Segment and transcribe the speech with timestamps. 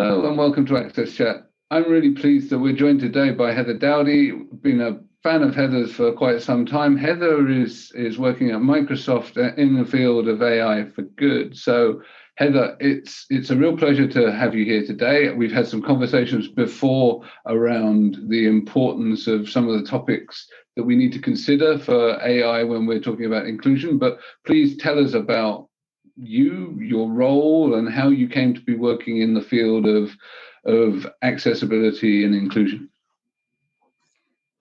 [0.00, 1.46] Uh, Hello and welcome to Access Chat.
[1.70, 4.32] I'm really pleased that we're joined today by Heather Dowdy.
[4.62, 6.96] Been a fan of Heather's for quite some time.
[6.96, 11.54] Heather is is working at Microsoft uh, in the field of AI for good.
[11.54, 12.00] So
[12.36, 15.34] Heather, it's it's a real pleasure to have you here today.
[15.34, 20.96] We've had some conversations before around the importance of some of the topics that we
[20.96, 23.98] need to consider for AI when we're talking about inclusion.
[23.98, 25.68] But please tell us about
[26.22, 30.10] you, your role, and how you came to be working in the field of
[30.64, 32.90] of accessibility and inclusion.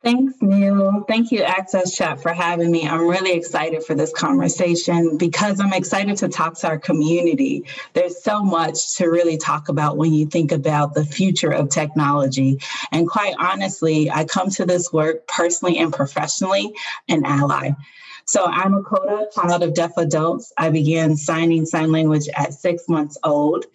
[0.01, 1.03] Thanks, Neil.
[1.09, 2.87] Thank you, Access Chat, for having me.
[2.87, 7.65] I'm really excited for this conversation because I'm excited to talk to our community.
[7.91, 12.62] There's so much to really talk about when you think about the future of technology.
[12.93, 16.73] And quite honestly, I come to this work personally and professionally
[17.09, 17.71] an ally.
[18.29, 20.53] So I'm a CODA, child of deaf adults.
[20.55, 23.65] I began signing sign language at six months old.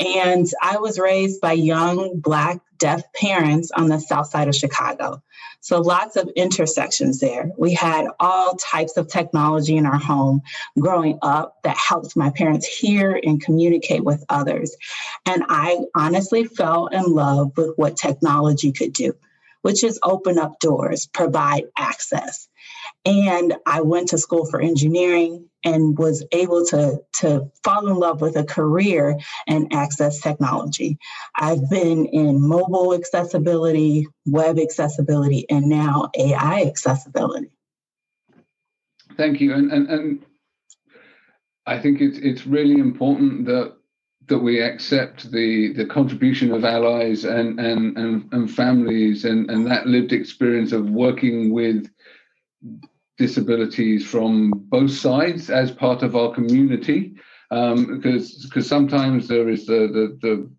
[0.00, 5.22] And I was raised by young Black deaf parents on the south side of Chicago.
[5.60, 7.52] So lots of intersections there.
[7.56, 10.42] We had all types of technology in our home
[10.76, 14.76] growing up that helped my parents hear and communicate with others.
[15.24, 19.14] And I honestly fell in love with what technology could do,
[19.62, 22.48] which is open up doors, provide access.
[23.04, 28.20] And I went to school for engineering and was able to, to fall in love
[28.20, 30.98] with a career in access technology.
[31.36, 37.50] I've been in mobile accessibility, web accessibility, and now AI accessibility.
[39.16, 39.54] Thank you.
[39.54, 40.26] And, and, and
[41.66, 43.76] I think it's, it's really important that
[44.28, 49.66] that we accept the the contribution of allies and and and, and families and, and
[49.66, 51.90] that lived experience of working with
[53.18, 57.14] disabilities from both sides as part of our community
[57.50, 60.50] um, because because sometimes there is the, the the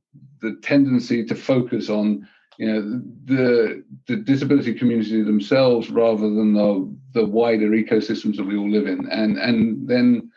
[0.41, 6.95] the tendency to focus on you know the the disability community themselves rather than the
[7.13, 9.07] the wider ecosystems that we all live in.
[9.09, 10.30] And and then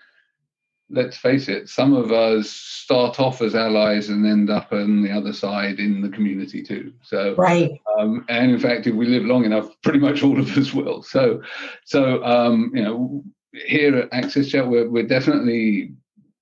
[0.91, 5.11] let's face it, some of us start off as allies and end up on the
[5.11, 6.93] other side in the community too.
[7.03, 7.71] So, right.
[7.99, 11.03] Um, and in fact, if we live long enough, pretty much all of us will.
[11.03, 11.43] So,
[11.85, 15.95] so um, you know, here at Access Chat, we're we're definitely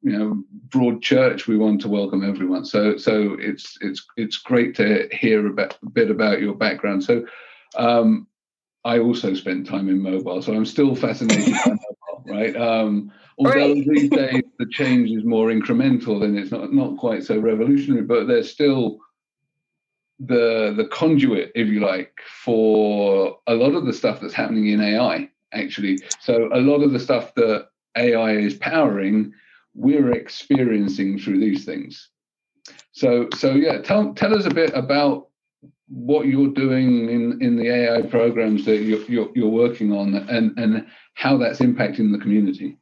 [0.02, 1.47] you know broad church.
[1.47, 2.64] We want to welcome everyone.
[2.64, 7.04] So, so it's it's it's great to hear about, a bit about your background.
[7.04, 7.26] So.
[7.75, 8.26] Um,
[8.84, 11.76] I also spent time in mobile, so I'm still fascinated by
[12.27, 12.55] right?
[12.56, 13.87] Um, although right.
[13.87, 18.27] these days the change is more incremental and it's not not quite so revolutionary, but
[18.27, 18.99] there's still
[20.21, 24.81] the the conduit, if you like, for a lot of the stuff that's happening in
[24.81, 25.28] AI.
[25.53, 29.32] Actually, so a lot of the stuff that AI is powering,
[29.75, 32.09] we're experiencing through these things.
[32.93, 35.28] So so yeah, tell tell us a bit about
[35.93, 40.59] what you're doing in, in the AI programs that you're, you're, you're working on and,
[40.59, 42.78] and how that's impacting the community.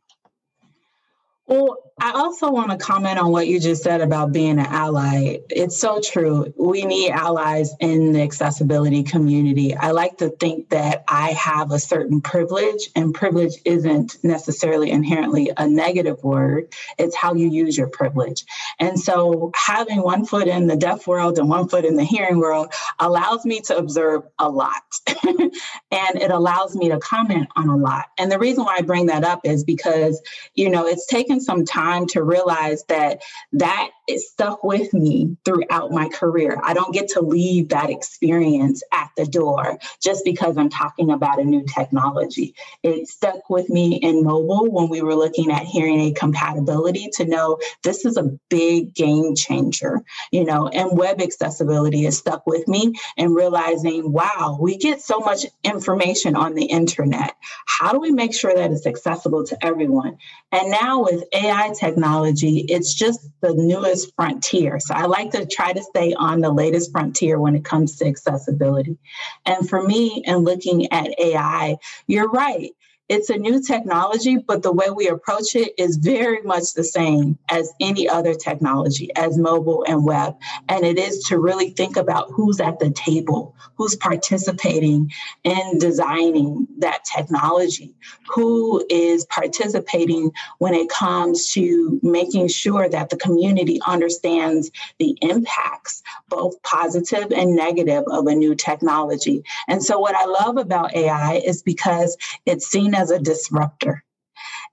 [2.03, 5.37] I also want to comment on what you just said about being an ally.
[5.51, 6.51] It's so true.
[6.57, 9.77] We need allies in the accessibility community.
[9.77, 15.53] I like to think that I have a certain privilege, and privilege isn't necessarily inherently
[15.55, 16.73] a negative word.
[16.99, 18.47] It's how you use your privilege.
[18.79, 22.39] And so, having one foot in the deaf world and one foot in the hearing
[22.39, 24.83] world allows me to observe a lot.
[25.29, 25.51] and
[25.91, 28.07] it allows me to comment on a lot.
[28.17, 30.19] And the reason why I bring that up is because,
[30.55, 33.21] you know, it's taken some time time to realize that
[33.53, 36.61] that is stuck with me throughout my career.
[36.63, 41.41] I don't get to leave that experience at the door just because I'm talking about
[41.41, 42.55] a new technology.
[42.83, 47.25] It stuck with me in mobile when we were looking at hearing aid compatibility to
[47.25, 52.67] know this is a big game changer, you know, and web accessibility is stuck with
[52.69, 57.35] me and realizing, wow, we get so much information on the internet.
[57.67, 60.19] How do we make sure that it's accessible to everyone?
[60.53, 64.81] And now with AI technology, it's just the newest frontier.
[64.81, 68.07] So I like to try to stay on the latest frontier when it comes to
[68.07, 68.99] accessibility.
[69.47, 71.77] And for me, in looking at AI,
[72.07, 72.71] you're right
[73.11, 77.37] it's a new technology, but the way we approach it is very much the same
[77.49, 80.39] as any other technology, as mobile and web.
[80.69, 85.11] And it is to really think about who's at the table, who's participating
[85.43, 87.97] in designing that technology,
[88.29, 94.71] who is participating when it comes to making sure that the community understands
[95.01, 99.43] the impacts, both positive and negative, of a new technology.
[99.67, 102.17] And so, what I love about AI is because
[102.47, 104.05] it's seen as a disruptor.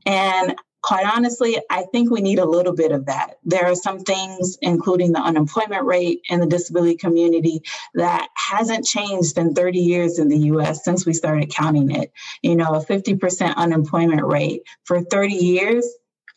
[0.05, 3.35] And quite honestly, I think we need a little bit of that.
[3.43, 7.61] There are some things, including the unemployment rate in the disability community,
[7.95, 12.11] that hasn't changed in 30 years in the US since we started counting it.
[12.41, 15.87] You know, a 50% unemployment rate for 30 years,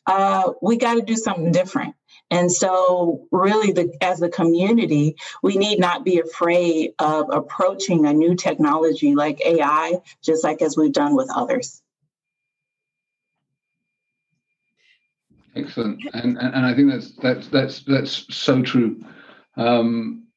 [0.06, 1.94] uh, we got to do something different.
[2.30, 8.12] And so, really, the, as a community, we need not be afraid of approaching a
[8.12, 11.82] new technology like AI, just like as we've done with others.
[15.56, 19.04] Excellent, and, and and I think that's that's that's that's so true.
[19.56, 20.28] Um,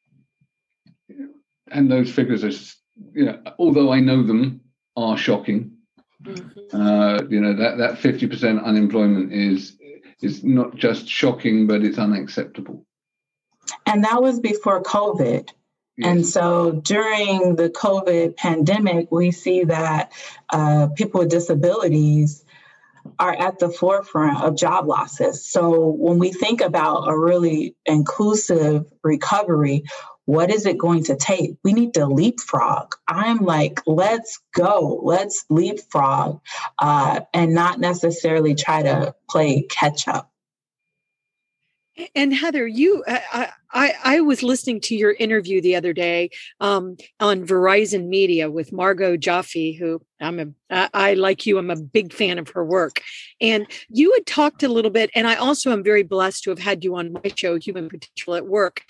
[1.72, 2.76] and those figures are,
[3.14, 4.62] you know, although I know them,
[4.98, 5.74] are shocking.
[6.24, 6.82] Mm-hmm.
[6.82, 9.78] Uh, you know that that fifty percent unemployment is
[10.24, 12.86] is not just shocking, but it's unacceptable.
[13.86, 15.50] And that was before COVID.
[15.96, 16.10] Yes.
[16.10, 20.12] And so during the COVID pandemic, we see that
[20.50, 22.44] uh, people with disabilities
[23.20, 25.46] are at the forefront of job losses.
[25.46, 29.84] So when we think about a really inclusive recovery,
[30.26, 31.56] what is it going to take?
[31.64, 32.96] We need to leapfrog.
[33.08, 36.40] I'm like, let's go, let's leapfrog,
[36.80, 40.30] uh, and not necessarily try to play catch up.
[42.16, 46.98] And Heather, you, I, I, I, was listening to your interview the other day um,
[47.20, 52.12] on Verizon Media with Margot Jaffe, who I'm a, I like you, I'm a big
[52.12, 53.02] fan of her work.
[53.40, 56.58] And you had talked a little bit, and I also am very blessed to have
[56.58, 58.82] had you on my show, Human Potential at Work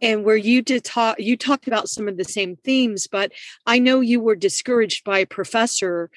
[0.00, 3.32] and where you did talk you talked about some of the same themes but
[3.66, 6.10] i know you were discouraged by a professor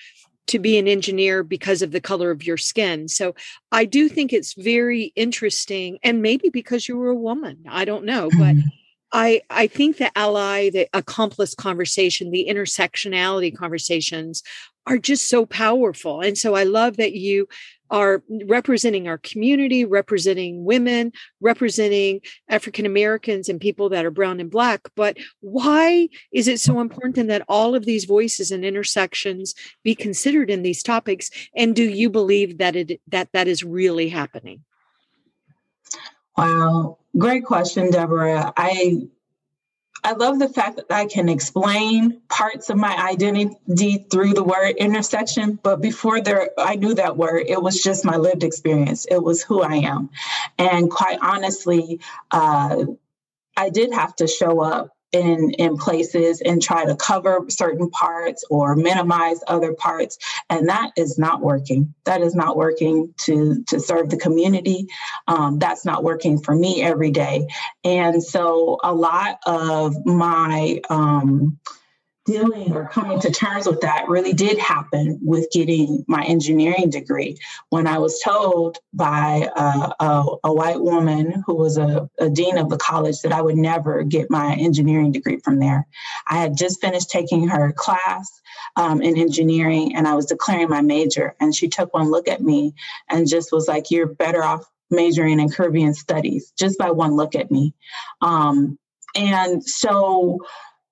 [0.45, 3.33] to be an engineer because of the color of your skin so
[3.71, 8.05] i do think it's very interesting and maybe because you were a woman i don't
[8.05, 8.67] know but mm-hmm.
[9.15, 14.41] I, I think the ally, the accomplice conversation, the intersectionality conversations
[14.87, 16.21] are just so powerful.
[16.21, 17.47] And so I love that you
[17.93, 24.49] are representing our community, representing women, representing African Americans and people that are brown and
[24.49, 24.81] black.
[24.95, 29.53] But why is it so important that all of these voices and intersections
[29.83, 31.29] be considered in these topics?
[31.55, 34.63] And do you believe that it that that is really happening?
[36.35, 38.51] Wow, great question, Deborah.
[38.57, 39.07] I
[40.05, 44.75] I love the fact that I can explain parts of my identity through the word
[44.77, 45.59] intersection.
[45.63, 47.45] But before there, I knew that word.
[47.47, 49.05] It was just my lived experience.
[49.09, 50.09] It was who I am.
[50.57, 52.01] And quite honestly,
[52.31, 52.83] uh,
[53.55, 58.43] I did have to show up in in places and try to cover certain parts
[58.49, 60.17] or minimize other parts.
[60.49, 61.93] And that is not working.
[62.05, 64.87] That is not working to to serve the community.
[65.27, 67.47] Um, that's not working for me every day.
[67.83, 71.59] And so a lot of my um,
[72.25, 77.37] dealing or coming to terms with that really did happen with getting my engineering degree.
[77.69, 82.69] When I was told by a, a white woman who was a, a, dean of
[82.69, 85.85] the college that I would never get my engineering degree from there.
[86.27, 88.41] I had just finished taking her class
[88.75, 91.35] um, in engineering and I was declaring my major.
[91.39, 92.73] And she took one look at me
[93.09, 97.35] and just was like, You're better off majoring in Caribbean studies just by one look
[97.35, 97.73] at me.
[98.21, 98.77] Um,
[99.15, 100.39] and so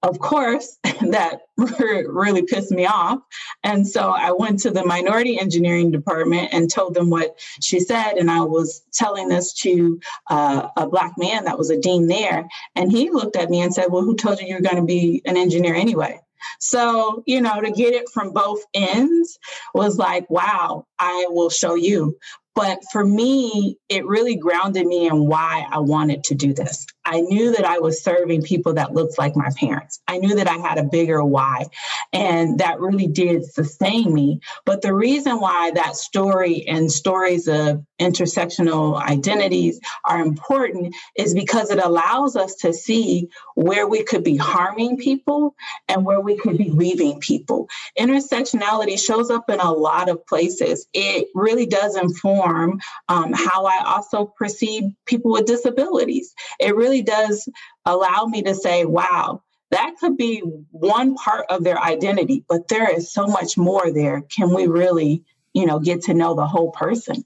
[0.03, 3.19] of course, that really pissed me off.
[3.63, 8.13] And so I went to the minority engineering department and told them what she said.
[8.13, 9.99] And I was telling this to
[10.29, 12.47] uh, a Black man that was a dean there.
[12.75, 15.21] And he looked at me and said, Well, who told you you're going to be
[15.25, 16.19] an engineer anyway?
[16.59, 19.37] So, you know, to get it from both ends
[19.73, 22.17] was like, wow, I will show you.
[22.55, 26.85] But for me, it really grounded me in why I wanted to do this.
[27.05, 30.01] I knew that I was serving people that looked like my parents.
[30.07, 31.65] I knew that I had a bigger why,
[32.13, 34.41] and that really did sustain me.
[34.65, 41.71] But the reason why that story and stories of intersectional identities are important is because
[41.71, 45.55] it allows us to see where we could be harming people
[45.87, 47.69] and where we could be leaving people.
[47.97, 50.87] Intersectionality shows up in a lot of places.
[50.93, 56.33] It really does inform um, how I also perceive people with disabilities.
[56.59, 57.47] It really really does
[57.85, 60.39] allow me to say, wow, that could be
[60.71, 64.21] one part of their identity, but there is so much more there.
[64.35, 67.23] Can we really, you know, get to know the whole person?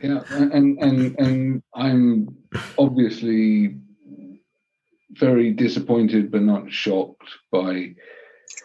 [0.00, 2.36] Yeah, and and and I'm
[2.76, 3.78] obviously
[5.12, 7.94] very disappointed, but not shocked by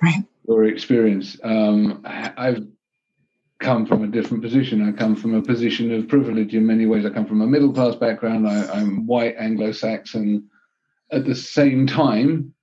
[0.02, 0.24] right.
[0.48, 1.40] your experience.
[1.44, 2.68] Um, I've
[3.64, 4.88] come from a different position.
[4.88, 7.06] I come from a position of privilege in many ways.
[7.06, 8.48] I come from a middle class background.
[8.48, 10.50] I, am white Anglo Saxon.
[11.12, 12.54] At the same time,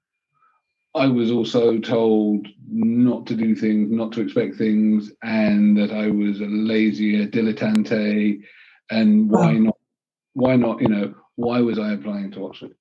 [0.95, 6.09] I was also told not to do things, not to expect things, and that I
[6.09, 8.43] was a lazy, a dilettante,
[8.91, 9.77] and why not?
[10.35, 10.81] Why not?
[10.81, 12.75] You know, why was I applying to Oxford?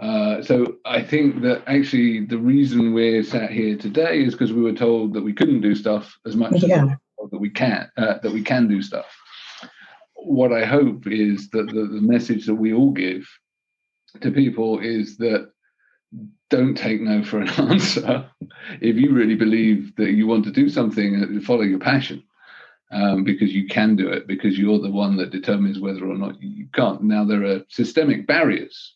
[0.00, 4.62] Uh, so I think that actually the reason we're sat here today is because we
[4.62, 6.84] were told that we couldn't do stuff as much yeah.
[6.84, 6.90] as
[7.30, 9.06] that we can uh, that we can do stuff.
[10.14, 13.26] What I hope is that the, the message that we all give
[14.20, 15.50] to people is that
[16.50, 18.28] don't take no for an answer.
[18.80, 22.22] if you really believe that you want to do something, follow your passion.
[22.90, 26.42] Um, because you can do it, because you're the one that determines whether or not
[26.42, 27.02] you can't.
[27.02, 28.94] Now, there are systemic barriers,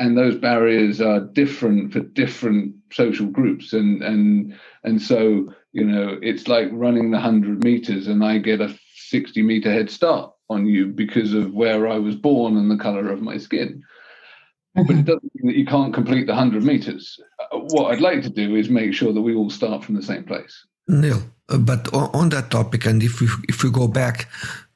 [0.00, 3.74] and those barriers are different for different social groups.
[3.74, 8.60] And, and, and so, you know, it's like running the 100 meters, and I get
[8.60, 8.76] a
[9.08, 13.10] 60 meter head start on you because of where I was born and the color
[13.10, 13.82] of my skin
[14.86, 17.18] but it doesn't mean that you can't complete the 100 meters.
[17.40, 20.02] Uh, what I'd like to do is make sure that we all start from the
[20.02, 20.66] same place.
[20.86, 24.28] Neil, uh, but on, that topic, and if we if we go back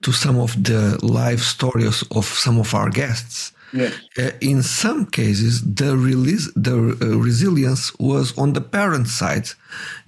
[0.03, 3.95] to some of the live stories of some of our guests, yes.
[4.19, 9.49] uh, in some cases the release the uh, resilience was on the parent side.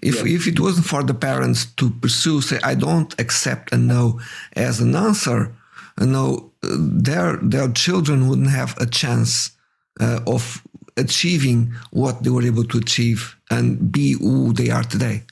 [0.02, 0.26] If yes.
[0.26, 4.20] if it wasn't for the parents to pursue, say, I don't accept a no
[4.54, 5.54] as an answer,
[6.00, 9.52] you know, uh, their their children wouldn't have a chance
[10.00, 10.62] uh, of
[10.96, 15.22] achieving what they were able to achieve and be who they are today.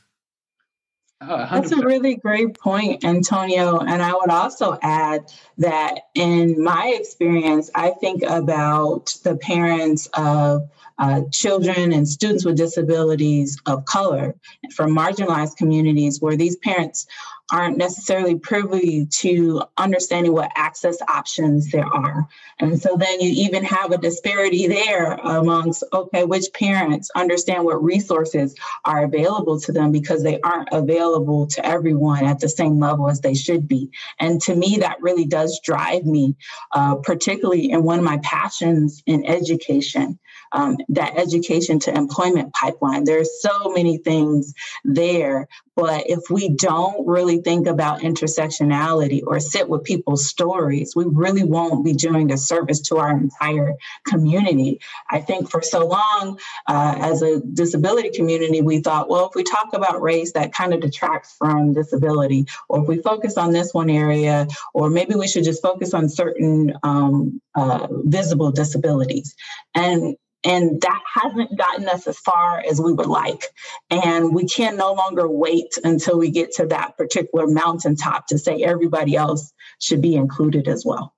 [1.29, 3.79] Oh, That's a really great point, Antonio.
[3.79, 10.69] And I would also add that in my experience, I think about the parents of
[10.99, 14.35] uh, children and students with disabilities of color
[14.75, 17.07] from marginalized communities where these parents
[17.50, 22.26] aren't necessarily privy to understanding what access options there are.
[22.58, 27.82] And so then you even have a disparity there amongst, okay, which parents understand what
[27.82, 33.11] resources are available to them because they aren't available to everyone at the same level
[33.11, 33.90] as they should be.
[34.18, 36.37] And to me, that really does drive me,
[36.72, 40.18] uh, particularly in one of my passions in education
[40.52, 43.04] um, that education to employment pipeline.
[43.04, 44.54] There's so many things
[44.85, 51.04] there, but if we don't really think about intersectionality or sit with people's stories, we
[51.06, 53.75] really won't be doing a service to our entire
[54.06, 54.80] community.
[55.11, 59.44] I think for so long, uh, as a disability community, we thought, well, if we
[59.44, 62.47] talk about race, that kind of detracts from disability.
[62.68, 66.09] Or if we focus on this one area, or maybe we should just focus on
[66.09, 69.35] certain um, uh, visible disabilities.
[69.75, 73.44] And and that hasn't gotten us as far as we would like.
[73.90, 78.62] And we can no longer wait until we get to that particular mountaintop to say
[78.62, 81.14] everybody else should be included as well.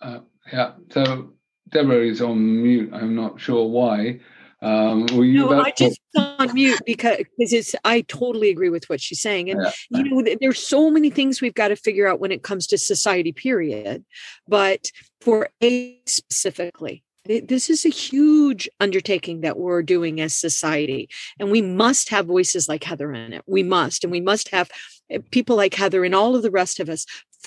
[0.00, 0.20] Uh,
[0.52, 1.32] yeah, so
[1.70, 2.90] Deborah is on mute.
[2.92, 4.20] I'm not sure why.
[4.62, 7.74] Um, were you no, I just on mute because because it's.
[7.84, 9.70] I totally agree with what she's saying, and yeah.
[9.90, 12.78] you know, there's so many things we've got to figure out when it comes to
[12.78, 13.32] society.
[13.32, 14.04] Period,
[14.48, 21.08] but for A specifically, this is a huge undertaking that we're doing as society,
[21.38, 23.42] and we must have voices like Heather in it.
[23.46, 24.70] We must, and we must have
[25.10, 27.04] eh, people like Heather and all of the rest of us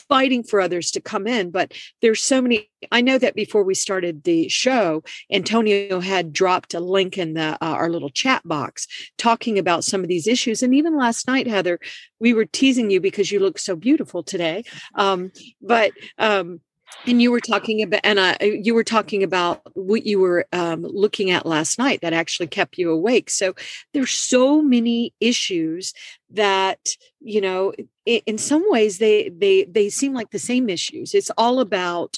[0.07, 3.73] fighting for others to come in but there's so many i know that before we
[3.73, 8.87] started the show antonio had dropped a link in the uh, our little chat box
[9.17, 11.79] talking about some of these issues and even last night heather
[12.19, 14.63] we were teasing you because you look so beautiful today
[14.95, 15.31] um,
[15.61, 16.59] but um,
[17.05, 20.83] and you were talking about, and uh, you were talking about what you were um,
[20.83, 23.29] looking at last night that actually kept you awake.
[23.29, 23.55] So
[23.93, 25.93] there's so many issues
[26.31, 26.79] that
[27.21, 27.73] you know
[28.05, 32.17] in some ways they they they seem like the same issues it's all about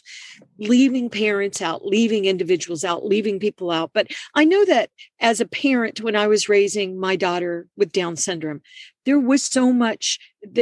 [0.60, 4.90] leaving parents out leaving individuals out leaving people out but i know that
[5.22, 8.62] as a parent when i was raising my daughter with down syndrome
[9.04, 10.20] there was so much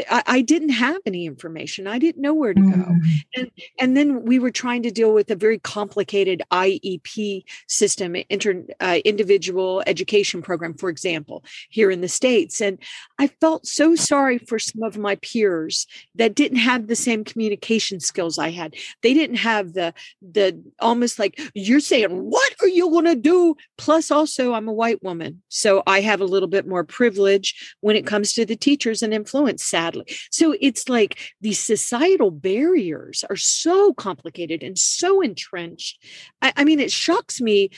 [0.10, 3.00] I, I, didn't have any information i didn't know where to go mm.
[3.36, 8.64] and and then we were trying to deal with a very complicated iep system inter,
[8.80, 12.78] uh, individual education program for example here in the states and
[13.20, 18.00] i felt so sorry for some of my peers that didn't have the same communication
[18.00, 18.76] skills I had.
[19.02, 23.56] They didn't have the the almost like you're saying, what are you going to do?
[23.78, 27.96] Plus, also, I'm a white woman, so I have a little bit more privilege when
[27.96, 29.64] it comes to the teachers and influence.
[29.64, 36.04] Sadly, so it's like these societal barriers are so complicated and so entrenched.
[36.42, 37.70] I, I mean, it shocks me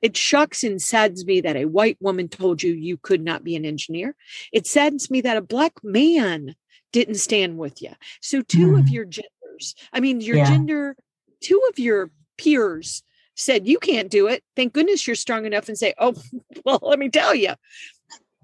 [0.00, 3.56] it shocks and saddens me that a white woman told you you could not be
[3.56, 4.14] an engineer.
[4.52, 6.54] It saddens me that a black man
[6.92, 7.90] didn't stand with you.
[8.20, 8.78] So, 2 mm.
[8.78, 10.44] of your genders, I mean, your yeah.
[10.44, 10.96] gender,
[11.40, 13.02] two of your peers
[13.40, 14.42] said you can't do it.
[14.56, 16.14] Thank goodness you're strong enough and say oh
[16.64, 17.54] well let me tell you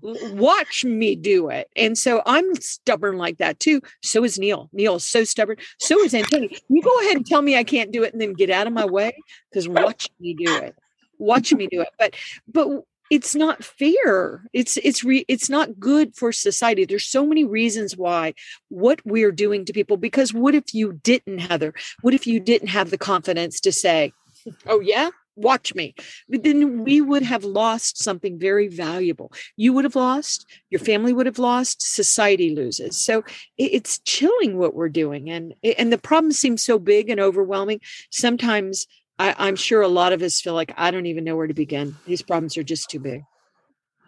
[0.03, 1.69] watch me do it.
[1.77, 3.81] And so i'm stubborn like that too.
[4.03, 4.69] So is neil.
[4.73, 5.57] Neil's so stubborn.
[5.79, 6.51] So is antonio.
[6.69, 8.73] You go ahead and tell me i can't do it and then get out of
[8.73, 9.13] my way
[9.51, 10.75] because watch me do it.
[11.19, 11.89] Watch me do it.
[11.99, 12.15] But
[12.53, 14.45] but it's not fair.
[14.53, 16.85] It's it's re, it's not good for society.
[16.85, 18.35] There's so many reasons why
[18.69, 21.75] what we're doing to people because what if you didn't heather?
[22.03, 24.13] What if you didn't have the confidence to say
[24.67, 25.95] oh yeah watch me
[26.31, 31.13] but then we would have lost something very valuable you would have lost your family
[31.13, 33.23] would have lost society loses so
[33.59, 37.79] it's chilling what we're doing and and the problem seems so big and overwhelming
[38.11, 38.87] sometimes
[39.19, 41.55] I, am sure a lot of us feel like I don't even know where to
[41.55, 41.97] begin.
[42.07, 43.23] These problems are just too big.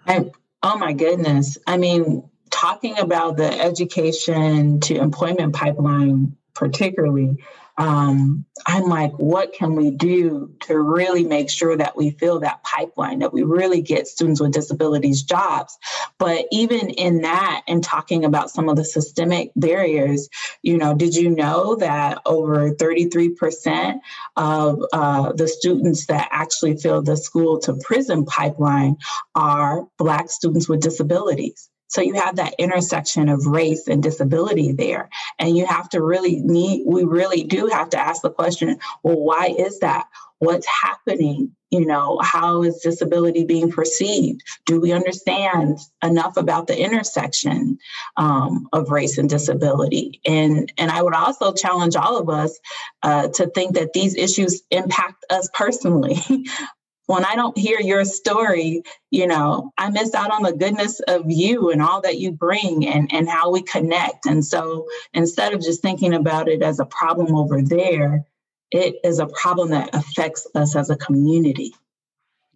[0.06, 0.30] I,
[0.62, 1.56] oh my goodness.
[1.66, 7.36] I mean, talking about the education to employment pipeline, particularly,
[7.78, 12.62] um, I'm like, what can we do to really make sure that we fill that
[12.64, 15.78] pipeline, that we really get students with disabilities jobs?
[16.18, 20.28] But even in that, and talking about some of the systemic barriers,
[20.62, 24.00] you know, did you know that over 33%
[24.36, 28.96] of uh, the students that actually fill the school to prison pipeline
[29.36, 31.70] are Black students with disabilities?
[31.88, 35.08] So you have that intersection of race and disability there.
[35.38, 39.18] And you have to really need, we really do have to ask the question well,
[39.18, 40.06] why is that?
[40.40, 41.56] What's happening?
[41.70, 44.40] You know, how is disability being perceived?
[44.66, 47.78] Do we understand enough about the intersection
[48.16, 50.20] um, of race and disability?
[50.24, 52.58] And and I would also challenge all of us
[53.02, 56.16] uh, to think that these issues impact us personally.
[57.08, 61.22] when I don't hear your story, you know, I miss out on the goodness of
[61.26, 64.26] you and all that you bring and, and how we connect.
[64.26, 68.26] And so instead of just thinking about it as a problem over there,
[68.70, 71.74] it is a problem that affects us as a community.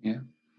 [0.02, 0.18] Yeah.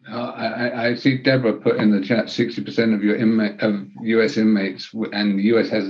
[0.10, 4.38] Uh, I, I, see Deborah put in the chat 60% of your inmate of US
[4.38, 5.88] inmates, and the US has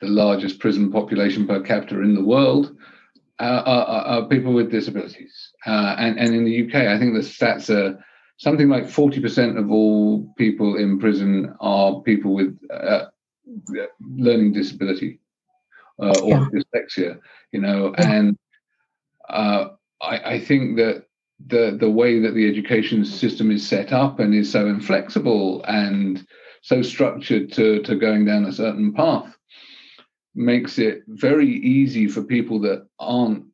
[0.00, 2.74] the largest prison population per capita in the world,
[3.38, 5.52] uh, are, are people with disabilities.
[5.66, 8.04] Uh, and, and in the UK, I think the stats are
[8.36, 13.06] something like 40% of all people in prison are people with uh,
[14.00, 15.20] learning disability
[16.02, 16.46] uh, or yeah.
[16.52, 17.18] dyslexia,
[17.52, 18.10] you know, yeah.
[18.10, 18.38] and
[19.28, 19.68] uh,
[20.02, 21.04] I, I, think that
[21.46, 26.26] the the way that the education system is set up and is so inflexible and
[26.62, 29.34] so structured to to going down a certain path
[30.34, 33.44] makes it very easy for people that aren't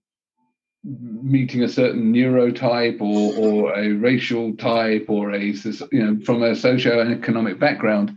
[0.83, 6.57] meeting a certain neurotype or, or a racial type or a you know from a
[6.57, 8.17] socio-economic background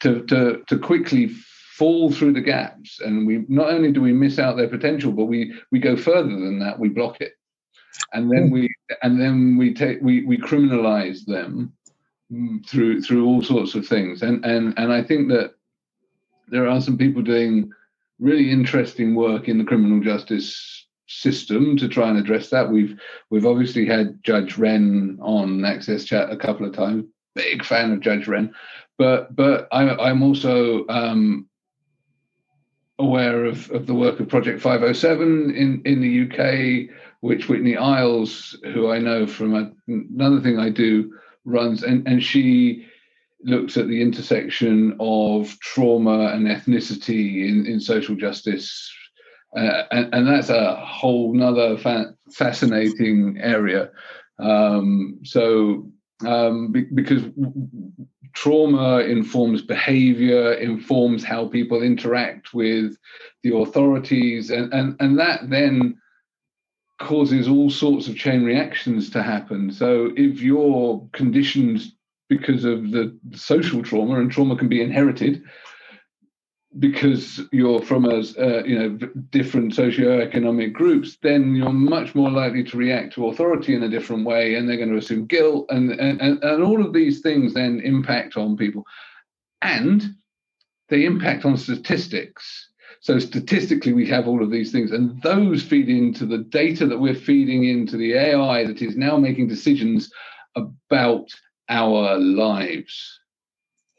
[0.00, 1.28] to, to to quickly
[1.76, 3.00] fall through the gaps.
[3.00, 6.28] And we not only do we miss out their potential but we we go further
[6.28, 6.78] than that.
[6.78, 7.32] We block it.
[8.12, 8.54] And then hmm.
[8.54, 11.72] we and then we take we we criminalize them
[12.68, 14.22] through through all sorts of things.
[14.22, 15.54] And and and i think that
[16.48, 17.70] there are some people doing
[18.18, 20.75] really interesting work in the criminal justice
[21.06, 22.70] system to try and address that.
[22.70, 22.98] We've
[23.30, 27.04] we've obviously had Judge Wren on Access Chat a couple of times.
[27.34, 28.54] Big fan of Judge Wren,
[28.98, 31.46] but but I, am also um,
[32.98, 38.58] aware of, of the work of Project 507 in in the UK, which Whitney Iles,
[38.72, 41.12] who I know from a, another thing I do,
[41.44, 42.86] runs, and and she
[43.44, 48.90] looks at the intersection of trauma and ethnicity in, in social justice
[49.56, 53.90] uh, and, and, that's a whole nother fa- fascinating area.
[54.38, 55.90] Um, so,
[56.26, 57.22] um, be, because
[58.34, 62.96] trauma informs behavior, informs how people interact with
[63.42, 65.96] the authorities, and, and, and that then
[66.98, 69.70] causes all sorts of chain reactions to happen.
[69.72, 71.82] So, if you're conditioned
[72.28, 75.42] because of the social trauma, and trauma can be inherited,
[76.78, 78.88] because you're from a uh, you know
[79.30, 84.24] different socioeconomic groups, then you're much more likely to react to authority in a different
[84.24, 87.80] way, and they're going to assume guilt, and and and all of these things then
[87.80, 88.84] impact on people,
[89.62, 90.14] and
[90.88, 92.70] they impact on statistics.
[93.00, 96.98] So statistically, we have all of these things, and those feed into the data that
[96.98, 100.10] we're feeding into the AI that is now making decisions
[100.54, 101.28] about
[101.68, 103.20] our lives.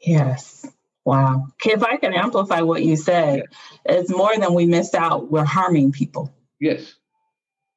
[0.00, 0.66] Yes.
[1.08, 1.46] Wow.
[1.64, 3.44] If I can amplify what you said,
[3.86, 5.30] it's more than we missed out.
[5.30, 6.30] We're harming people.
[6.60, 6.96] Yes.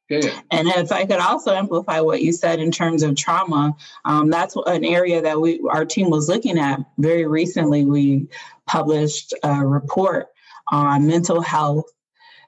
[0.10, 0.42] Yeah, yeah.
[0.52, 4.58] And if I could also amplify what you said in terms of trauma, um, that's
[4.66, 7.86] an area that we our team was looking at very recently.
[7.86, 8.28] We
[8.68, 10.28] published a report
[10.68, 11.86] on mental health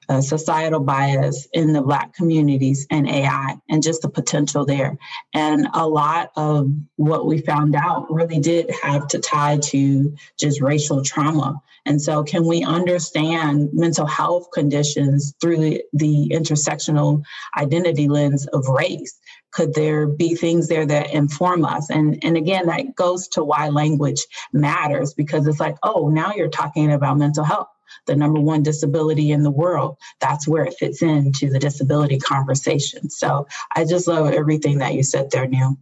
[0.08, 4.96] uh, societal bias in the Black communities and AI and just the potential there.
[5.32, 10.60] And a lot of what we found out really did have to tie to just
[10.60, 11.60] racial trauma.
[11.86, 17.22] And so, can we understand mental health conditions through the, the intersectional
[17.56, 19.18] identity lens of race?
[19.52, 21.90] Could there be things there that inform us?
[21.90, 26.48] And, and again, that goes to why language matters because it's like, oh, now you're
[26.48, 27.68] talking about mental health
[28.06, 29.96] the number one disability in the world.
[30.20, 33.10] That's where it fits into the disability conversation.
[33.10, 35.76] So I just love everything that you said there, Neil.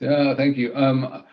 [0.00, 0.74] Yeah, thank you.
[0.74, 1.24] Um,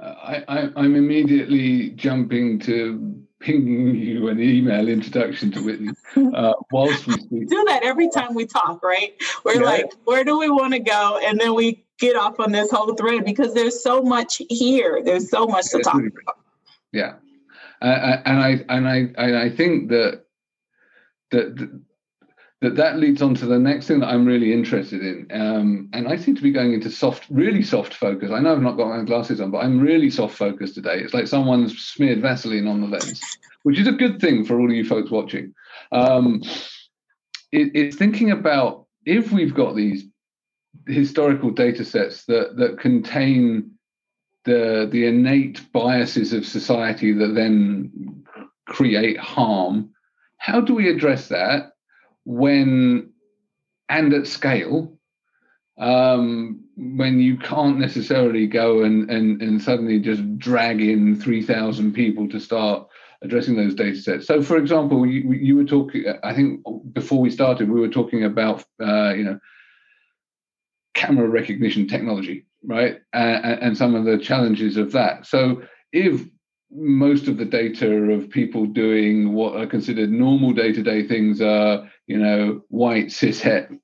[0.00, 5.92] I—I'm immediately jumping to pinging you an email introduction to Whitney
[6.34, 7.48] uh, whilst we speak.
[7.48, 9.14] Do that every time we talk, right?
[9.44, 9.60] We're yeah.
[9.60, 11.18] like, where do we want to go?
[11.22, 15.02] And then we get off on this whole thread because there's so much here.
[15.02, 16.38] There's so much to talk about.
[16.92, 17.14] Yeah,
[17.80, 20.24] uh, and I and I and I think that
[21.30, 21.80] that
[22.60, 25.26] that that leads on to the next thing that I'm really interested in.
[25.30, 28.30] Um, and I seem to be going into soft, really soft focus.
[28.30, 30.98] I know I've not got my glasses on, but I'm really soft focused today.
[30.98, 33.20] It's like someone's smeared Vaseline on the lens,
[33.62, 35.54] which is a good thing for all of you folks watching.
[35.90, 36.42] Um,
[37.50, 40.04] it, it's thinking about if we've got these
[40.86, 43.72] historical data sets that that contain
[44.44, 48.24] the the innate biases of society that then
[48.66, 49.90] create harm.
[50.38, 51.72] How do we address that
[52.24, 53.12] when
[53.88, 54.96] and at scale?
[55.78, 62.28] Um, when you can't necessarily go and, and, and suddenly just drag in 3,000 people
[62.28, 62.86] to start
[63.22, 64.26] addressing those data sets.
[64.26, 68.24] So, for example, you, you were talking, I think before we started, we were talking
[68.24, 69.38] about, uh, you know,
[70.94, 73.00] camera recognition technology right?
[73.12, 75.26] And, and some of the challenges of that.
[75.26, 76.22] So if
[76.70, 82.18] most of the data of people doing what are considered normal day-to-day things are, you
[82.18, 83.76] know, white cishet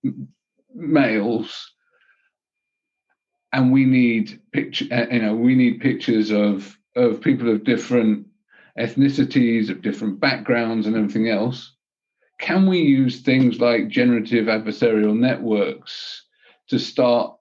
[0.75, 1.73] males,
[3.53, 8.27] and we need picture, uh, you know, we need pictures of of people of different
[8.79, 11.73] ethnicities, of different backgrounds, and everything else.
[12.39, 16.25] Can we use things like generative adversarial networks
[16.69, 17.36] to start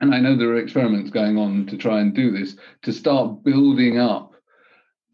[0.00, 3.44] and I know there are experiments going on to try and do this, to start
[3.44, 4.32] building up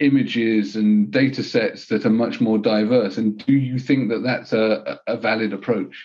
[0.00, 3.18] images and data sets that are much more diverse.
[3.18, 6.02] And do you think that that's a, a valid approach?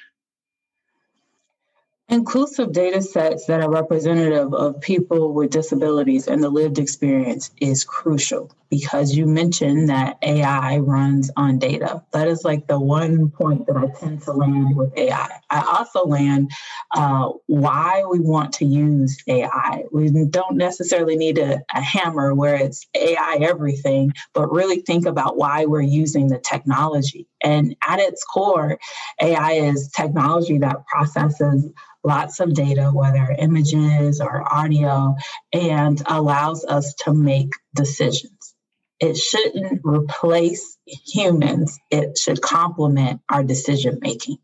[2.08, 7.84] Inclusive data sets that are representative of people with disabilities and the lived experience is
[7.84, 12.04] crucial because you mentioned that AI runs on data.
[12.13, 15.30] That is like the one point that I tend to land with AI.
[15.50, 16.52] I also land
[16.91, 19.86] uh, why we want to use AI.
[19.91, 25.38] We don't necessarily need a, a hammer where it's AI everything, but really think about
[25.38, 27.28] why we're using the technology.
[27.45, 28.79] And at its core,
[29.21, 31.69] AI is technology that processes
[32.03, 35.15] lots of data, whether images or audio,
[35.53, 38.55] and allows us to make decisions.
[39.01, 44.38] It shouldn't replace humans, it should complement our decision making.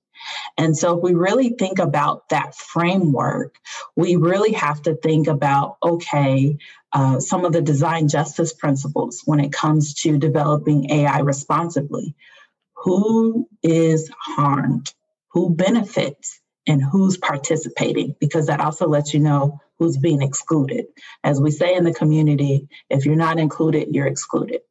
[0.57, 3.55] And so, if we really think about that framework,
[3.97, 6.57] we really have to think about okay,
[6.93, 12.15] uh, some of the design justice principles when it comes to developing AI responsibly.
[12.81, 14.93] Who is harmed?
[15.33, 16.41] Who benefits?
[16.67, 20.85] and who's participating because that also lets you know who's being excluded.
[21.23, 24.61] As we say in the community, if you're not included, you're excluded.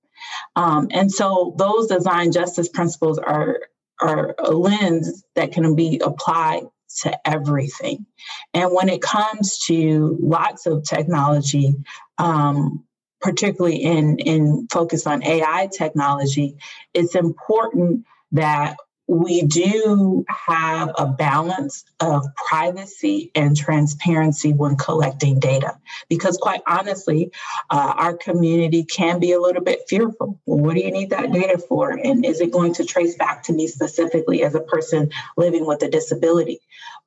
[0.55, 3.61] Um, and so those design justice principles are,
[4.01, 6.63] are a lens that can be applied
[7.03, 8.07] to everything.
[8.55, 11.75] And when it comes to lots of technology,
[12.19, 12.85] um,
[13.21, 16.57] particularly in, in focus on AI technology,
[16.95, 18.77] it's important that
[19.11, 25.77] we do have a balance of privacy and transparency when collecting data.
[26.09, 27.33] Because quite honestly
[27.71, 30.39] uh, our community can be a little bit fearful.
[30.47, 31.91] Well what do you need that data for?
[31.91, 35.83] And is it going to trace back to me specifically as a person living with
[35.83, 36.61] a disability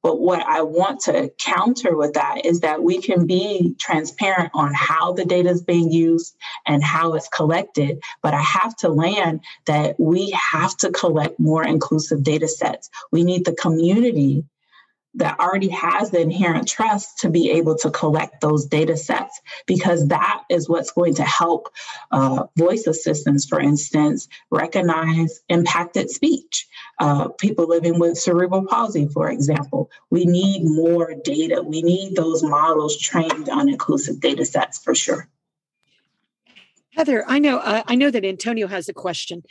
[0.04, 4.74] but what I want to counter with that is that we can be transparent on
[4.74, 6.36] how the data is being used
[6.68, 8.04] and how it's collected.
[8.22, 12.90] But I have to land that we have to collect more inclusive data sets.
[13.12, 14.44] We need the community
[15.16, 20.08] that already has the inherent trust to be able to collect those data sets because
[20.08, 21.70] that is what's going to help
[22.12, 26.68] uh, voice assistants, for instance, recognize impacted speech.
[27.00, 29.92] Uh, people living with cerebral palsy, for example.
[30.10, 31.62] We need more data.
[31.62, 35.28] We need those models trained on inclusive data sets for sure.
[36.96, 39.44] Heather, I know uh, I know that Antonio has a question,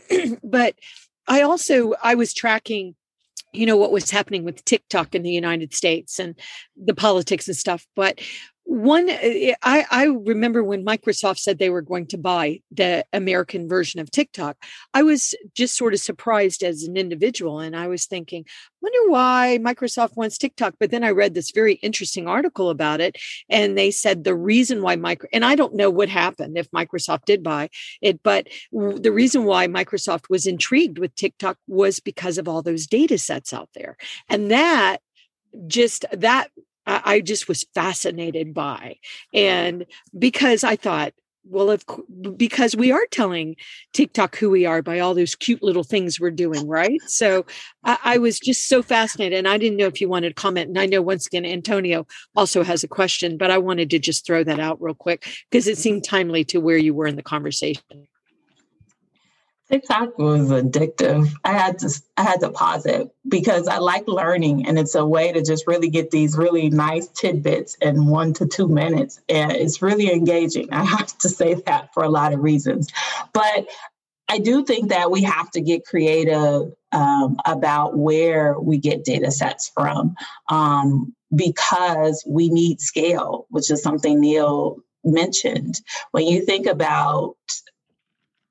[0.42, 0.74] but
[1.28, 2.96] I also I was tracking
[3.52, 6.38] you know what was happening with TikTok in the United States and
[6.76, 7.86] the politics and stuff.
[7.96, 8.20] But
[8.68, 13.66] one eh, I, I remember when microsoft said they were going to buy the american
[13.66, 14.58] version of tiktok
[14.92, 18.44] i was just sort of surprised as an individual and i was thinking
[18.82, 20.74] wonder why microsoft wants tiktok?
[20.78, 23.16] But then i read this very interesting article about it
[23.48, 27.24] and they said the reason why micro and i don't know what happened if microsoft
[27.24, 27.70] did buy
[28.02, 32.86] it but the reason why microsoft was intrigued with tiktok was because of all those
[32.86, 33.96] data sets out there
[34.28, 34.98] and that
[35.66, 36.50] just that
[36.88, 38.96] I, just was fascinated by.
[39.34, 39.84] And
[40.16, 41.12] because I thought,
[41.50, 41.84] well, if
[42.36, 43.56] because we are telling
[43.92, 47.00] TikTok who we are by all those cute little things we're doing, right?
[47.06, 47.46] So
[47.84, 50.68] I, I, was just so fascinated, and I didn't know if you wanted to comment.
[50.68, 54.26] And I know once again Antonio also has a question, but I wanted to just
[54.26, 57.22] throw that out real quick because it seemed timely to where you were in the
[57.22, 58.08] conversation.
[59.70, 61.30] TikTok was addictive.
[61.44, 65.04] I had to I had to pause it because I like learning and it's a
[65.04, 69.20] way to just really get these really nice tidbits in one to two minutes.
[69.28, 70.72] And it's really engaging.
[70.72, 72.88] I have to say that for a lot of reasons.
[73.34, 73.68] But
[74.30, 79.30] I do think that we have to get creative um, about where we get data
[79.30, 80.14] sets from
[80.48, 85.80] um, because we need scale, which is something Neil mentioned.
[86.12, 87.36] When you think about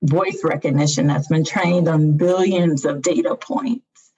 [0.04, 4.12] voice recognition that's been trained on billions of data points,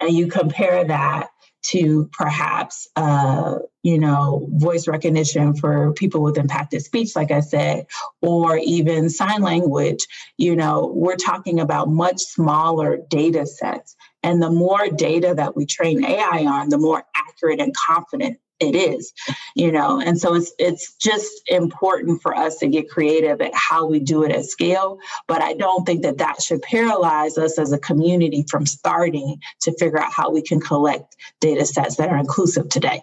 [0.00, 1.28] and you compare that
[1.64, 7.86] to perhaps uh, you know voice recognition for people with impacted speech like i said
[8.20, 10.06] or even sign language.
[10.36, 13.96] You know we're talking about much smaller data sets.
[14.22, 18.74] And the more data that we train ai on the more accurate and confident it
[18.74, 19.12] is
[19.54, 20.00] you know?
[20.00, 24.24] And so it's it's just important for us to get creative at how we do
[24.24, 28.44] it at scale but i don't think that that should paralyze us as a community
[28.50, 33.02] from starting to figure out how we can collect data sets that are inclusive today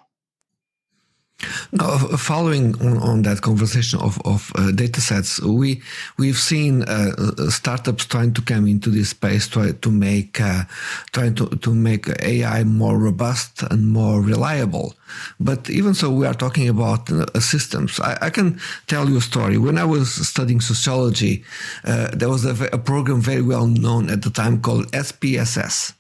[1.72, 5.82] now, following on, on, that conversation of, of uh, data sets, we
[6.18, 10.64] we've seen uh, uh startups trying to come into this space, try to make uh,
[11.12, 14.94] trying to, to make AI more robust and more reliable.
[15.40, 18.00] But even so, we are talking about uh, systems.
[18.00, 19.58] I, I, can tell you a story.
[19.58, 21.44] When I was studying sociology,
[21.84, 25.94] uh, there was a, a program very well known at the time called SPSS.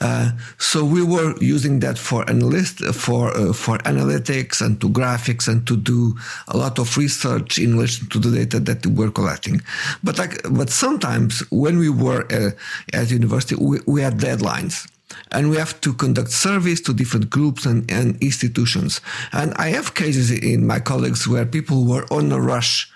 [0.00, 5.48] Uh, so we were using that for analyst for uh, for analytics and to graphics
[5.48, 6.14] and to do
[6.48, 9.60] a lot of research in relation to the data that we were collecting.
[10.02, 12.50] But like, but sometimes when we were uh,
[12.92, 14.88] at university, we, we had deadlines
[15.30, 19.00] and we have to conduct surveys to different groups and, and, institutions.
[19.32, 22.90] And I have cases in my colleagues where people were on a rush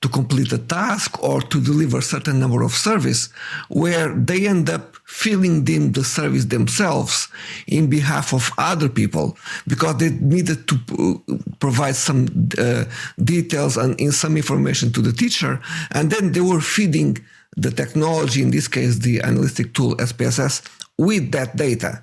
[0.00, 3.30] to complete a task or to deliver a certain number of service
[3.68, 7.28] where they end up filling in the service themselves
[7.68, 12.26] in behalf of other people because they needed to uh, provide some
[12.58, 12.84] uh,
[13.22, 15.60] details and in some information to the teacher.
[15.92, 17.16] And then they were feeding
[17.56, 20.62] the technology in this case the analytic tool spss
[20.98, 22.02] with that data.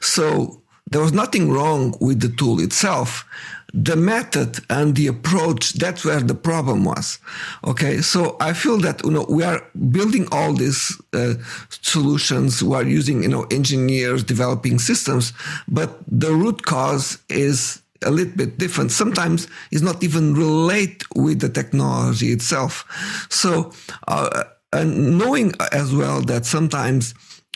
[0.00, 3.24] So there was nothing wrong with the tool itself
[3.74, 7.18] the method and the approach that's where the problem was.
[7.64, 11.34] Okay so i feel that you know we are building all these uh,
[11.68, 12.62] solutions.
[12.62, 15.32] We are using you know engineers developing systems
[15.68, 18.92] but the root cause is a little bit different.
[18.92, 22.84] Sometimes it's not even relate with the technology itself.
[23.28, 23.72] So
[24.06, 27.14] uh, and knowing as well that sometimes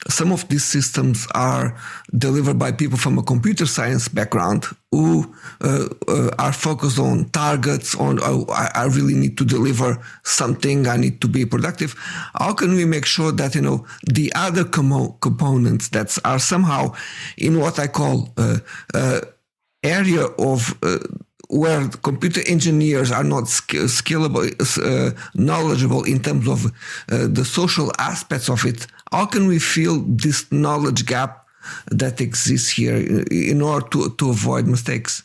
[0.09, 1.77] some of these systems are
[2.17, 7.95] delivered by people from a computer science background who uh, uh, are focused on targets
[7.95, 11.95] on oh, I, really need to deliver something i need to be productive.
[12.39, 16.95] How can we make sure that you know the other com- components that are somehow
[17.37, 18.59] in what i call uh,
[18.95, 19.21] uh
[19.85, 20.99] area of uh,
[21.53, 28.49] where computer engineers are not skillable, uh, knowledgeable in terms of uh, the social aspects
[28.49, 31.47] of it, how can we fill this knowledge gap
[31.91, 35.23] that exists here uh, in order to, to avoid mistakes?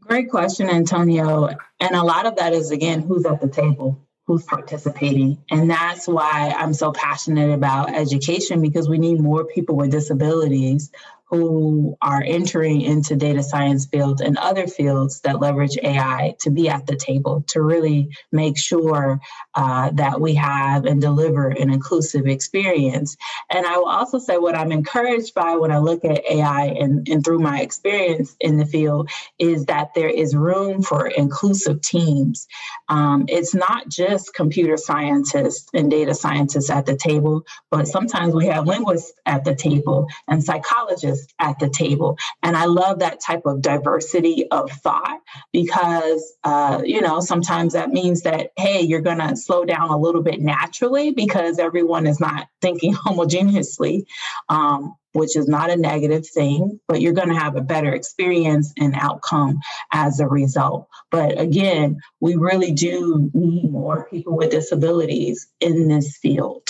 [0.00, 1.48] Great question, Antonio.
[1.80, 5.38] And a lot of that is, again, who's at the table, who's participating.
[5.50, 10.92] And that's why I'm so passionate about education because we need more people with disabilities
[11.30, 16.68] who are entering into data science fields and other fields that leverage AI to be
[16.68, 19.20] at the table to really make sure
[19.54, 23.16] uh, that we have and deliver an inclusive experience.
[23.50, 27.08] And I will also say what I'm encouraged by when I look at AI and,
[27.08, 32.46] and through my experience in the field is that there is room for inclusive teams.
[32.88, 38.46] Um, it's not just computer scientists and data scientists at the table, but sometimes we
[38.46, 42.18] have linguists at the table and psychologists at the table.
[42.42, 45.20] And I love that type of diversity of thought
[45.52, 49.98] because, uh, you know, sometimes that means that, hey, you're going to slow down a
[49.98, 54.04] little bit naturally because everyone is not thinking homogeneously.
[54.48, 58.72] Um, which is not a negative thing, but you're going to have a better experience
[58.76, 59.60] and outcome
[59.92, 60.88] as a result.
[61.08, 66.68] But again, we really do need more people with disabilities in this field.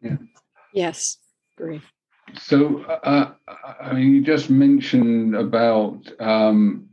[0.00, 0.16] Yeah.
[0.72, 1.18] Yes,
[1.58, 1.82] agree.
[2.36, 3.32] So, uh,
[3.80, 6.88] I mean, you just mentioned about um,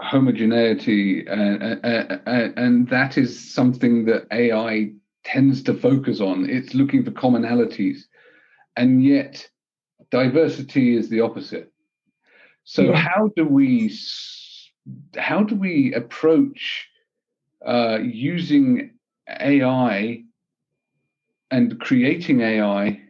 [0.00, 4.92] homogeneity, and, and, and that is something that AI
[5.24, 6.48] tends to focus on.
[6.48, 8.02] It's looking for commonalities,
[8.76, 9.48] and yet
[10.10, 11.72] diversity is the opposite.
[12.64, 12.96] So, yeah.
[12.96, 13.94] how do we
[15.16, 16.88] how do we approach
[17.66, 18.90] uh, using
[19.28, 20.24] AI
[21.50, 23.03] and creating AI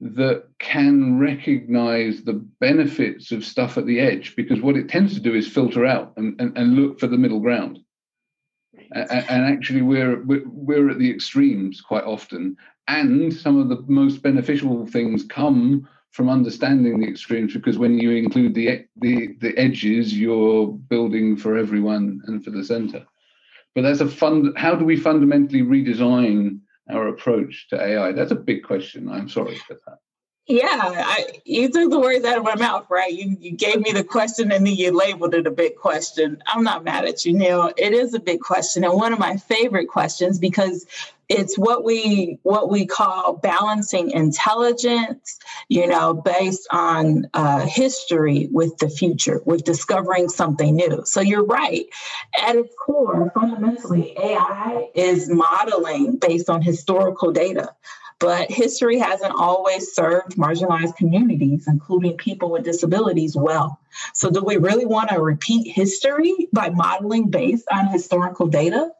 [0.00, 5.20] that can recognize the benefits of stuff at the edge because what it tends to
[5.20, 7.80] do is filter out and, and, and look for the middle ground.
[8.92, 12.56] And, and, actually we're, we're we're at the extremes quite often
[12.86, 18.12] and some of the most beneficial things come from understanding the extremes because when you
[18.12, 23.04] include the the the edges you're building for everyone and for the center.
[23.74, 28.12] But that's a fund how do we fundamentally redesign our approach to AI?
[28.12, 29.08] That's a big question.
[29.10, 29.98] I'm sorry for that.
[30.48, 33.12] Yeah, I, you took the words out of my mouth, right?
[33.12, 36.42] You you gave me the question and then you labeled it a big question.
[36.46, 37.70] I'm not mad at you, Neil.
[37.76, 40.86] It is a big question and one of my favorite questions because
[41.28, 45.38] it's what we what we call balancing intelligence,
[45.68, 51.02] you know, based on uh, history with the future, with discovering something new.
[51.04, 51.84] So you're right.
[52.42, 57.74] At its core, fundamentally, AI is modeling based on historical data.
[58.20, 63.78] But history hasn't always served marginalized communities, including people with disabilities, well.
[64.12, 68.90] So, do we really want to repeat history by modeling based on historical data?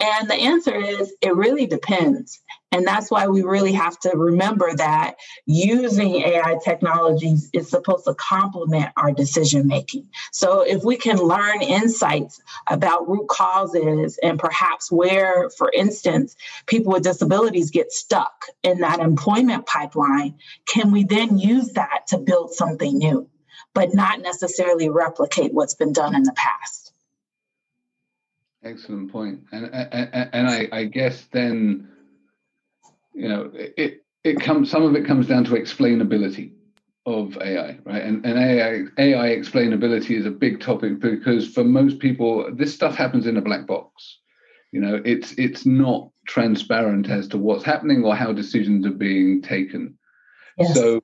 [0.00, 2.40] And the answer is it really depends.
[2.70, 5.14] And that's why we really have to remember that
[5.46, 10.08] using AI technologies is supposed to complement our decision making.
[10.32, 16.92] So if we can learn insights about root causes and perhaps where, for instance, people
[16.92, 20.34] with disabilities get stuck in that employment pipeline,
[20.66, 23.30] can we then use that to build something new,
[23.72, 26.92] but not necessarily replicate what's been done in the past?
[28.62, 29.44] Excellent point.
[29.52, 31.88] And, and, and I, I guess then
[33.18, 36.52] you know, it it comes some of it comes down to explainability
[37.04, 38.02] of AI, right?
[38.02, 42.94] And, and AI, AI explainability is a big topic because for most people, this stuff
[42.94, 44.18] happens in a black box.
[44.72, 49.42] You know, it's it's not transparent as to what's happening or how decisions are being
[49.42, 49.98] taken.
[50.58, 50.74] Yes.
[50.74, 51.00] So,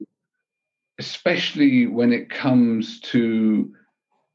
[0.99, 3.73] especially when it comes to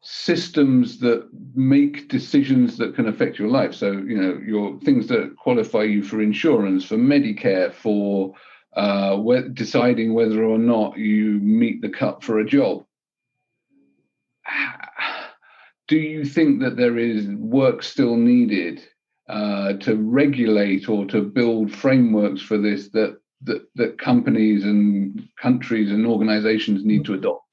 [0.01, 3.73] systems that make decisions that can affect your life.
[3.73, 8.33] So, you know, your things that qualify you for insurance, for Medicare, for
[8.75, 12.85] uh, wh- deciding whether or not you meet the cut for a job.
[15.87, 18.81] Do you think that there is work still needed
[19.27, 25.91] uh, to regulate or to build frameworks for this that, that that companies and countries
[25.91, 27.48] and organizations need to adopt?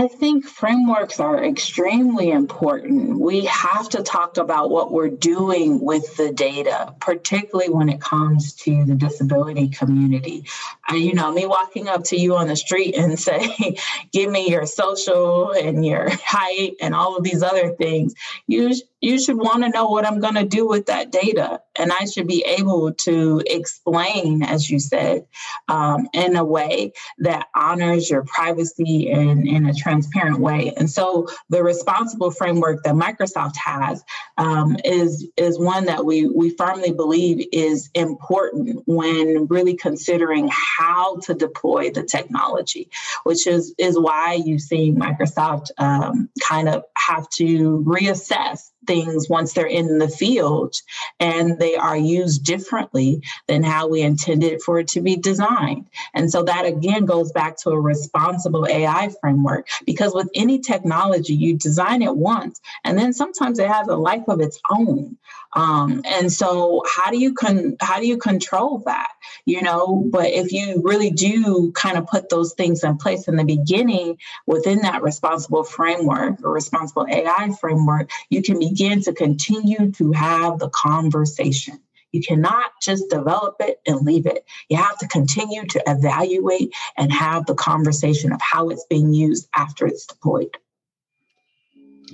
[0.00, 3.20] I think frameworks are extremely important.
[3.20, 8.54] We have to talk about what we're doing with the data, particularly when it comes
[8.64, 10.46] to the disability community.
[10.90, 13.76] You know, me walking up to you on the street and say,
[14.10, 18.14] give me your social and your height and all of these other things,
[18.46, 21.60] you you should want to know what I'm going to do with that data.
[21.76, 25.26] And I should be able to explain, as you said,
[25.68, 30.72] um, in a way that honors your privacy and in a transparent way.
[30.76, 34.04] And so the responsible framework that Microsoft has
[34.38, 41.16] um, is, is one that we, we firmly believe is important when really considering how
[41.24, 42.88] to deploy the technology,
[43.24, 49.52] which is, is why you see Microsoft um, kind of have to reassess things once
[49.52, 50.74] they're in the field
[51.20, 55.86] and they are used differently than how we intended for it to be designed.
[56.14, 61.34] And so that again goes back to a responsible AI framework because with any technology,
[61.34, 65.16] you design it once and then sometimes it has a life of its own.
[65.52, 69.08] Um, and so how do you con- how do you control that?
[69.44, 73.36] You know, but if you really do kind of put those things in place in
[73.36, 79.90] the beginning within that responsible framework or responsible AI framework, you can begin to continue
[79.92, 81.80] to have the conversation.
[82.12, 84.44] You cannot just develop it and leave it.
[84.68, 89.48] You have to continue to evaluate and have the conversation of how it's being used
[89.54, 90.56] after it's deployed.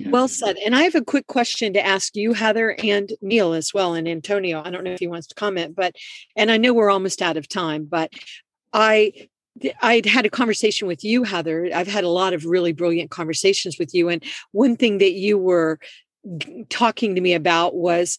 [0.05, 0.57] Well said.
[0.65, 4.07] And I have a quick question to ask you, Heather, and Neil as well, and
[4.07, 4.61] Antonio.
[4.63, 5.95] I don't know if he wants to comment, but,
[6.35, 8.11] and I know we're almost out of time, but
[8.73, 9.27] I
[9.81, 11.69] I'd had a conversation with you, Heather.
[11.73, 14.09] I've had a lot of really brilliant conversations with you.
[14.09, 15.79] And one thing that you were
[16.69, 18.17] talking to me about was,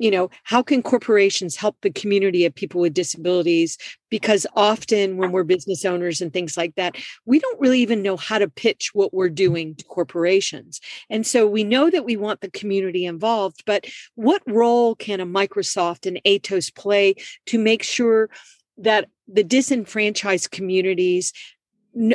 [0.00, 3.76] you know, how can corporations help the community of people with disabilities?
[4.08, 6.96] Because often when we're business owners and things like that,
[7.26, 10.80] we don't really even know how to pitch what we're doing to corporations.
[11.10, 13.84] And so we know that we want the community involved, but
[14.14, 18.30] what role can a Microsoft and Atos play to make sure
[18.78, 21.34] that the disenfranchised communities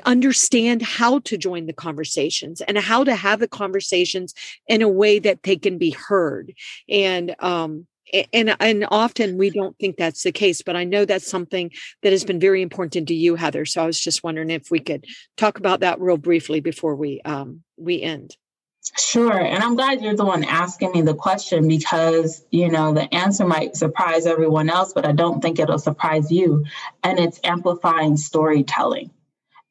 [0.06, 4.34] understand how to join the conversations and how to have the conversations
[4.68, 6.54] in a way that they can be heard
[6.88, 7.86] and um
[8.34, 11.72] and and often we don't think that's the case but i know that's something
[12.04, 14.80] that has been very important to you heather so i was just wondering if we
[14.80, 15.06] could
[15.36, 18.38] talk about that real briefly before we um we end
[18.98, 19.40] Sure.
[19.40, 23.46] And I'm glad you're the one asking me the question because, you know, the answer
[23.46, 26.64] might surprise everyone else, but I don't think it'll surprise you.
[27.04, 29.10] And it's amplifying storytelling.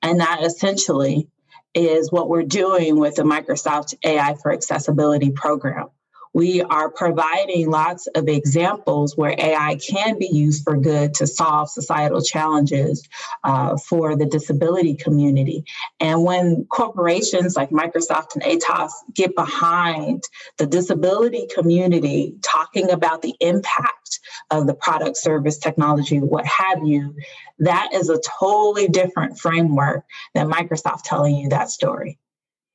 [0.05, 1.29] And that essentially
[1.75, 5.89] is what we're doing with the Microsoft AI for Accessibility program
[6.35, 11.71] we are providing lots of examples where AI can be used for good to solve
[11.71, 13.09] societal challenges
[13.45, 15.65] uh, for the disability community.
[16.01, 20.25] And when corporations like Microsoft and Atos get behind
[20.59, 24.19] the disability community talking about the impact
[24.51, 27.15] of the product, service, technology, what have you,
[27.61, 30.05] that is a totally different framework
[30.35, 32.19] than Microsoft telling you that story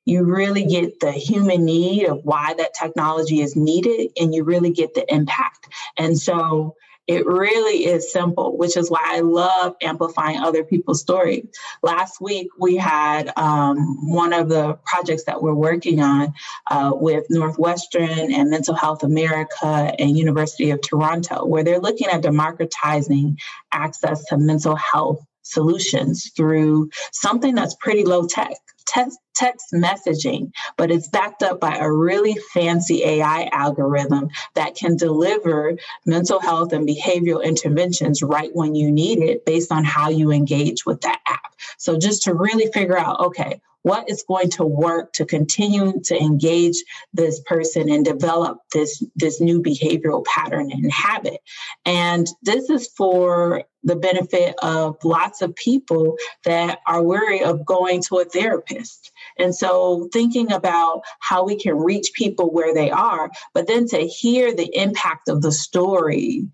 [0.10, 4.72] you really get the human need of why that technology is needed and you really
[4.72, 5.68] get the impact.
[5.98, 6.76] And so
[7.10, 11.48] it really is simple, which is why I love amplifying other people's stories.
[11.82, 16.34] Last week, we had um, one of the projects that we're working on
[16.70, 22.22] uh, with Northwestern and Mental Health America and University of Toronto, where they're looking at
[22.22, 23.40] democratizing
[23.72, 28.54] access to mental health solutions through something that's pretty low tech
[28.90, 34.98] text, text messaging, but it's backed up by a really fancy AI algorithm that can
[34.98, 40.32] deliver mental health and behavioral interventions right when you need it based on how you
[40.32, 41.56] engage with that app.
[41.78, 46.16] So just to really figure out, okay, what is going to work to continue to
[46.16, 46.76] engage
[47.12, 51.42] this person and develop this this new behavioral pattern and habit.
[51.86, 58.04] And this is for the benefit of lots of people that are wary of going
[58.04, 59.12] to a therapist.
[59.40, 64.06] And so thinking about how we can reach people where they are but then to
[64.06, 66.46] hear the impact of the story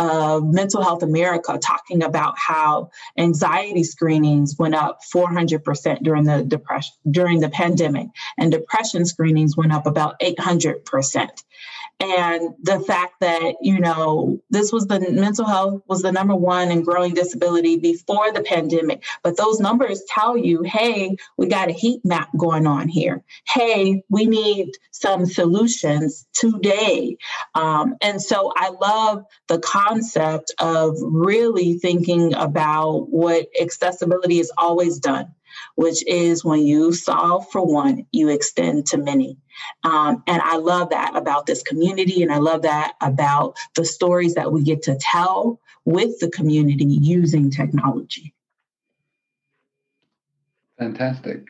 [0.00, 6.94] of Mental Health America talking about how anxiety screenings went up 400% during the depression
[7.10, 11.44] during the pandemic and depression screenings went up about 800%
[12.00, 16.70] and the fact that you know this was the mental health was the number one
[16.70, 19.04] in growing disability before the pandemic.
[19.22, 23.22] But those numbers tell you hey we got a heat map going on here.
[23.46, 27.16] Hey we need some solutions today.
[27.54, 34.98] Um, and so i love the concept of really thinking about what accessibility has always
[34.98, 35.34] done
[35.80, 39.38] which is when you solve for one, you extend to many.
[39.82, 44.34] Um, and I love that about this community, and I love that about the stories
[44.34, 48.34] that we get to tell with the community using technology.
[50.78, 51.44] Fantastic.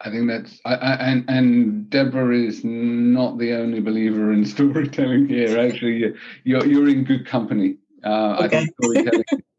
[0.00, 5.26] I think that's I, I, and and Deborah is not the only believer in storytelling
[5.26, 5.58] here.
[5.58, 6.14] Actually,
[6.44, 7.78] you're you're in good company.
[8.04, 8.44] Uh, okay.
[8.44, 9.24] I think storytelling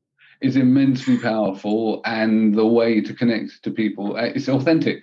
[0.43, 5.01] is immensely powerful, and the way to connect to people uh, is authentic.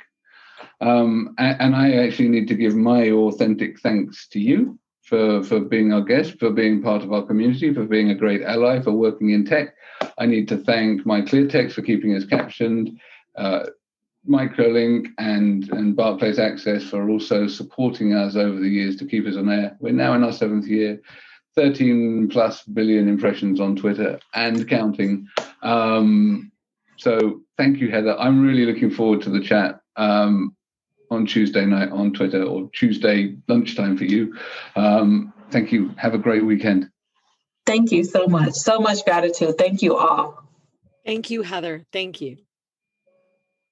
[0.81, 5.93] Um, and, I actually need to give my authentic thanks to you for for being
[5.93, 9.31] our guest, for being part of our community, for being a great ally, for working
[9.31, 9.75] in tech.
[10.19, 12.99] I need to thank MyClearText for keeping us captioned.
[13.37, 13.67] Uh,
[14.29, 19.37] Microlink and, and Barclays Access for also supporting us over the years to keep us
[19.37, 19.77] on air.
[19.81, 21.01] We're now in our seventh year,
[21.57, 25.29] 13 plus billion impressions on Twitter and counting.
[25.63, 26.53] Um,
[26.97, 28.19] so thank you, Heather.
[28.19, 30.55] I'm really looking forward to the chat um,
[31.11, 34.37] on Tuesday night on Twitter or Tuesday lunchtime for you.
[34.77, 35.95] Um, thank you.
[35.97, 36.91] Have a great weekend.
[37.67, 38.53] Thank you so much.
[38.53, 39.57] So much gratitude.
[39.59, 40.43] Thank you all.
[41.05, 41.85] Thank you, Heather.
[41.93, 42.39] Thank you.